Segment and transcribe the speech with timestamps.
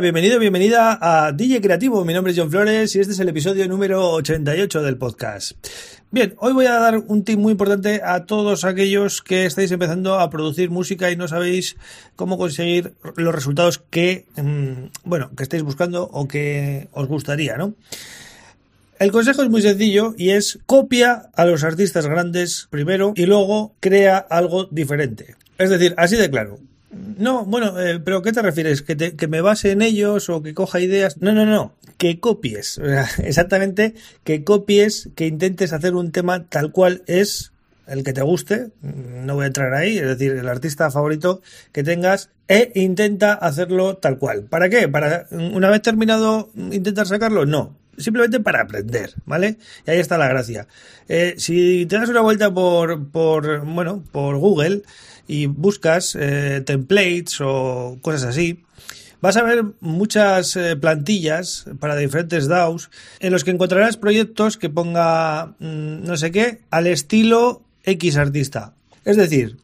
[0.00, 2.02] Bienvenido, bienvenida a DJ Creativo.
[2.06, 5.52] Mi nombre es John Flores y este es el episodio número 88 del podcast.
[6.10, 10.18] Bien, hoy voy a dar un tip muy importante a todos aquellos que estáis empezando
[10.18, 11.76] a producir música y no sabéis
[12.16, 17.74] cómo conseguir los resultados que, mm, bueno, que estáis buscando o que os gustaría, ¿no?
[18.98, 23.74] El consejo es muy sencillo y es copia a los artistas grandes primero y luego
[23.80, 25.36] crea algo diferente.
[25.58, 26.58] Es decir, así de claro.
[27.18, 28.82] No, bueno, eh, pero ¿qué te refieres?
[28.82, 31.18] ¿Que, te, ¿Que me base en ellos o que coja ideas?
[31.20, 32.80] No, no, no, que copies.
[33.18, 33.94] Exactamente,
[34.24, 37.52] que copies, que intentes hacer un tema tal cual es
[37.86, 41.82] el que te guste, no voy a entrar ahí, es decir, el artista favorito que
[41.82, 44.44] tengas, e intenta hacerlo tal cual.
[44.44, 44.88] ¿Para qué?
[44.88, 47.44] ¿Para una vez terminado intentar sacarlo?
[47.44, 49.58] No, simplemente para aprender, ¿vale?
[49.86, 50.66] Y ahí está la gracia.
[51.08, 54.82] Eh, si te das una vuelta por, por, bueno, por Google
[55.26, 58.64] y buscas eh, templates o cosas así,
[59.20, 64.70] vas a ver muchas eh, plantillas para diferentes DAOs en los que encontrarás proyectos que
[64.70, 68.74] ponga mm, no sé qué al estilo X artista.
[69.04, 69.56] Es decir,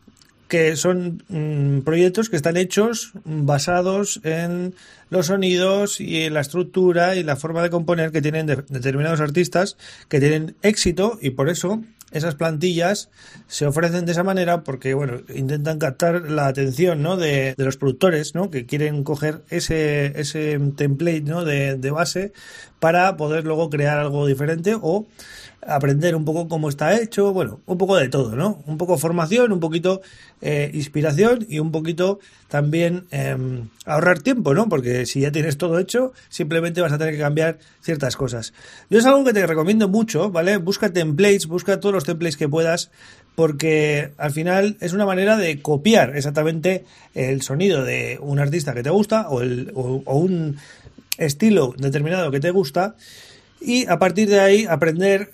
[0.48, 4.74] que son mm, proyectos que están hechos basados en
[5.10, 9.76] los sonidos y en la estructura y la forma de componer que tienen determinados artistas
[10.08, 13.10] que tienen éxito y por eso esas plantillas
[13.48, 17.16] se ofrecen de esa manera porque, bueno, intentan captar la atención, ¿no?
[17.16, 18.50] De, de los productores, ¿no?
[18.50, 21.44] Que quieren coger ese, ese template, ¿no?
[21.44, 22.32] De, de base
[22.80, 25.06] para poder luego crear algo diferente o
[25.66, 28.62] aprender un poco cómo está hecho, bueno, un poco de todo, ¿no?
[28.66, 30.00] Un poco formación, un poquito
[30.40, 33.36] eh, inspiración y un poquito también eh,
[33.84, 34.68] ahorrar tiempo, ¿no?
[34.68, 38.52] Porque si ya tienes todo hecho, simplemente vas a tener que cambiar ciertas cosas.
[38.88, 40.56] Yo es algo que te recomiendo mucho, ¿vale?
[40.58, 42.90] Busca templates, busca todos los templates que puedas,
[43.34, 46.84] porque al final es una manera de copiar exactamente
[47.14, 50.56] el sonido de un artista que te gusta o, el, o, o un
[51.18, 52.94] estilo determinado que te gusta
[53.60, 55.32] y a partir de ahí aprender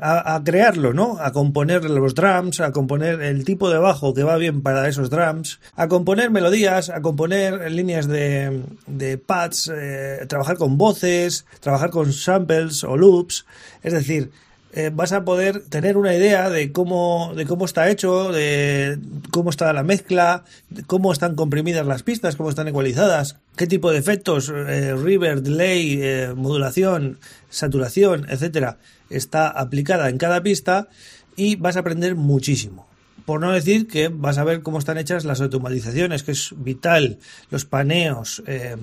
[0.00, 1.18] a, a, crearlo, ¿no?
[1.20, 5.10] A componer los drums, a componer el tipo de bajo que va bien para esos
[5.10, 11.90] drums, a componer melodías, a componer líneas de, de pads, eh, trabajar con voces, trabajar
[11.90, 13.46] con samples o loops,
[13.82, 14.30] es decir,
[14.74, 18.98] eh, vas a poder tener una idea de cómo, de cómo está hecho, de
[19.30, 20.44] cómo está la mezcla,
[20.86, 25.98] cómo están comprimidas las pistas, cómo están ecualizadas, qué tipo de efectos, eh, river, delay,
[26.00, 27.18] eh, modulación,
[27.50, 28.78] saturación, etcétera,
[29.10, 30.88] está aplicada en cada pista
[31.36, 32.86] y vas a aprender muchísimo.
[33.26, 37.18] Por no decir que vas a ver cómo están hechas las automatizaciones, que es vital,
[37.50, 38.76] los paneos, eh,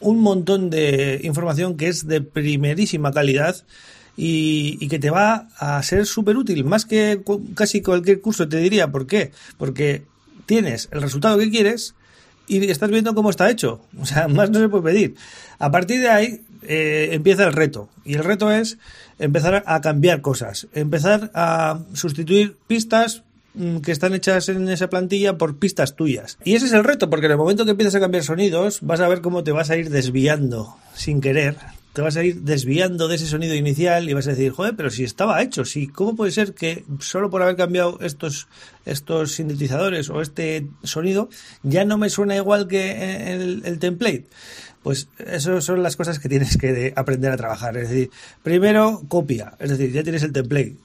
[0.00, 3.56] un montón de información que es de primerísima calidad
[4.16, 7.22] y, que te va a ser súper útil, más que
[7.54, 8.90] casi cualquier curso te diría.
[8.90, 9.32] ¿Por qué?
[9.56, 10.02] Porque
[10.46, 11.94] tienes el resultado que quieres
[12.46, 13.80] y estás viendo cómo está hecho.
[13.98, 15.14] O sea, más no se puede pedir.
[15.58, 17.88] A partir de ahí eh, empieza el reto.
[18.04, 18.78] Y el reto es
[19.18, 23.22] empezar a cambiar cosas, empezar a sustituir pistas
[23.82, 26.38] que están hechas en esa plantilla por pistas tuyas.
[26.44, 29.00] Y ese es el reto, porque en el momento que empiezas a cambiar sonidos, vas
[29.00, 31.56] a ver cómo te vas a ir desviando sin querer
[31.92, 34.90] te vas a ir desviando de ese sonido inicial y vas a decir, joder, pero
[34.90, 38.46] si estaba hecho, sí, ¿cómo puede ser que solo por haber cambiado estos,
[38.84, 41.28] estos sintetizadores o este sonido
[41.62, 44.26] ya no me suena igual que el, el template?
[44.82, 47.76] Pues eso son las cosas que tienes que aprender a trabajar.
[47.76, 48.10] Es decir,
[48.42, 50.76] primero copia, es decir, ya tienes el template.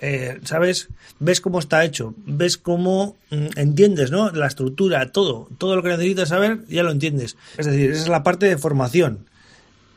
[0.00, 0.88] Eh, ¿Sabes?
[1.18, 4.30] Ves cómo está hecho, ves cómo mm, entiendes, ¿no?
[4.30, 7.36] La estructura, todo, todo lo que necesitas saber, ya lo entiendes.
[7.56, 9.26] Es decir, esa es la parte de formación.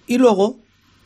[0.07, 0.57] Y luego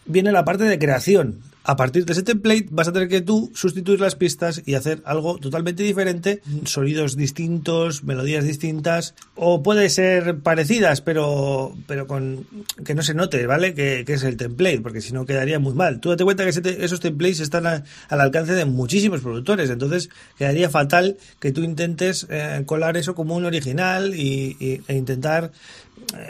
[0.05, 1.41] viene la parte de creación.
[1.68, 5.02] A partir de ese template vas a tener que tú sustituir las pistas y hacer
[5.03, 12.46] algo totalmente diferente, sonidos distintos, melodías distintas, o puede ser parecidas, pero, pero con
[12.85, 13.73] que no se note, ¿vale?
[13.73, 16.00] Que, que es el template, porque si no quedaría muy mal.
[16.00, 20.70] Tú date cuenta que esos templates están a, al alcance de muchísimos productores, entonces quedaría
[20.70, 25.52] fatal que tú intentes eh, colar eso como un original y, y, e intentar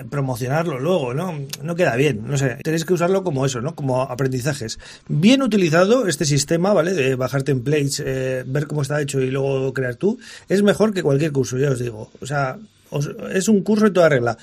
[0.09, 1.33] promocionarlo luego, ¿no?
[1.61, 3.75] No queda bien, no sé, tenéis que usarlo como eso, ¿no?
[3.75, 4.79] Como aprendizajes.
[5.07, 6.93] Bien utilizado este sistema, ¿vale?
[6.93, 10.19] De bajar templates, eh, ver cómo está hecho y luego crear tú,
[10.49, 12.11] es mejor que cualquier curso, ya os digo.
[12.21, 12.57] O sea,
[12.89, 14.37] os, es un curso en toda regla.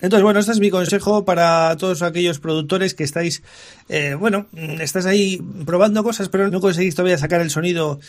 [0.00, 3.42] Entonces, bueno, este es mi consejo para todos aquellos productores que estáis,
[3.88, 4.46] eh, bueno,
[4.80, 8.00] estás ahí probando cosas, pero no conseguís todavía sacar el sonido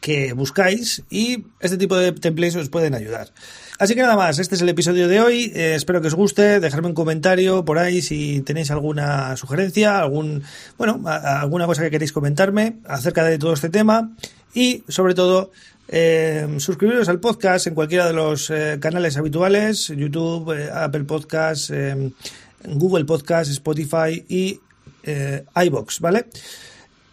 [0.00, 3.30] que buscáis y este tipo de templates os pueden ayudar.
[3.78, 5.52] Así que nada más, este es el episodio de hoy.
[5.54, 6.60] Eh, espero que os guste.
[6.60, 10.42] Dejadme un comentario por ahí si tenéis alguna sugerencia, algún,
[10.78, 14.12] bueno, alguna cosa que queréis comentarme acerca de todo este tema
[14.56, 15.52] y sobre todo
[15.86, 21.70] eh, suscribiros al podcast en cualquiera de los eh, canales habituales, YouTube, eh, Apple Podcasts,
[22.64, 24.58] Google Podcasts, Spotify y
[25.54, 26.26] iBox, ¿vale?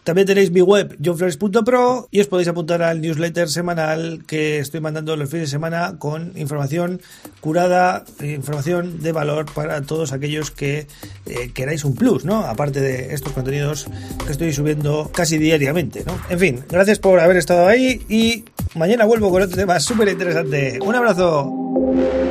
[0.04, 5.16] También tenéis mi web, johnflores.pro, y os podéis apuntar al newsletter semanal que estoy mandando
[5.16, 7.00] los fines de semana con información
[7.40, 10.86] curada, información de valor para todos aquellos que
[11.24, 12.44] eh, queráis un plus, ¿no?
[12.44, 13.86] Aparte de estos contenidos
[14.26, 16.18] que estoy subiendo casi diariamente, ¿no?
[16.28, 20.78] En fin, gracias por haber estado ahí y mañana vuelvo con otro tema súper interesante.
[20.82, 22.23] Un abrazo.